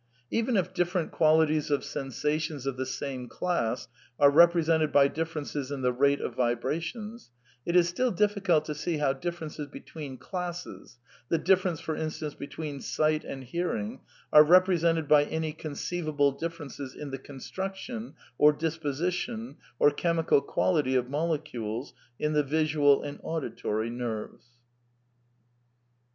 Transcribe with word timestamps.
Even 0.31 0.57
if 0.57 0.73
different 0.73 1.11
qualities 1.11 1.69
of 1.69 1.83
sensations 1.83 2.65
of 2.65 2.75
the 2.75 2.87
same 2.87 3.27
class 3.27 3.87
are 4.19 4.31
represented 4.31 4.91
by 4.91 5.07
differences 5.07 5.69
in 5.69 5.83
the 5.83 5.93
rate 5.93 6.19
of 6.19 6.35
vibra 6.35 6.81
tions, 6.81 7.29
it 7.67 7.75
is 7.75 7.89
still 7.89 8.11
diflScult 8.11 8.63
to 8.63 8.73
see 8.73 8.97
how 8.97 9.13
differences 9.13 9.67
between 9.67 10.17
classes— 10.17 10.97
the 11.29 11.37
difference, 11.37 11.79
for 11.79 11.95
instance, 11.95 12.33
between 12.33 12.79
sight 12.81 13.23
and 13.23 13.43
hearing— 13.43 13.99
are 14.33 14.43
represented 14.43 15.07
by 15.07 15.23
any 15.25 15.53
conceivable 15.53 16.31
differences 16.31 16.95
in 16.95 17.11
the 17.11 17.19
construction, 17.19 18.15
or 18.39 18.51
disposition, 18.51 19.55
or 19.77 19.91
chemical 19.91 20.41
quality 20.41 20.95
of 20.95 21.05
imolecules 21.11 21.93
in 22.17 22.33
the 22.33 22.41
visual 22.41 23.03
and 23.03 23.19
auditory 23.21 23.91
nerves. 23.91 24.47